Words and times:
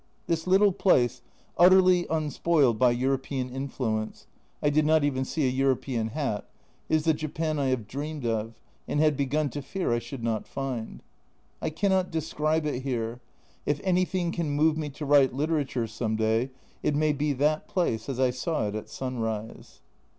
This 0.25 0.47
little 0.47 0.71
place, 0.71 1.21
utterly 1.59 2.07
unspoiled 2.09 2.79
by 2.79 2.89
European 2.89 3.51
influence 3.51 4.25
(I 4.59 4.71
did 4.71 4.83
not 4.83 5.03
even 5.03 5.25
see 5.25 5.45
a 5.45 5.51
European 5.51 6.07
hat), 6.07 6.49
is 6.89 7.03
the 7.03 7.13
Japan 7.13 7.59
I 7.59 7.67
have 7.67 7.85
dreamed 7.87 8.25
of, 8.25 8.59
and 8.87 8.99
had 8.99 9.15
begun 9.15 9.51
to 9.51 9.61
fear 9.61 9.93
I 9.93 9.99
should 9.99 10.23
not 10.23 10.47
find. 10.47 11.03
I 11.61 11.69
cannot 11.69 12.09
describe 12.09 12.65
it 12.65 12.79
here; 12.81 13.19
if 13.67 13.79
anything 13.83 14.31
can 14.31 14.49
move 14.49 14.75
me 14.75 14.89
to 14.89 15.05
write 15.05 15.33
literature 15.35 15.85
some 15.85 16.15
day, 16.15 16.49
it 16.81 16.95
may 16.95 17.13
be 17.13 17.31
that 17.33 17.67
place 17.67 18.09
as 18.09 18.19
I 18.19 18.31
saw 18.31 18.67
it 18.69 18.73
at 18.73 18.89
sunrise. 18.89 19.81